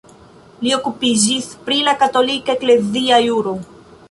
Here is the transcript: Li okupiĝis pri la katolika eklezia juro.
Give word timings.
Li 0.67 0.71
okupiĝis 0.77 1.51
pri 1.69 1.77
la 1.89 1.95
katolika 2.01 2.57
eklezia 2.59 3.23
juro. 3.29 3.55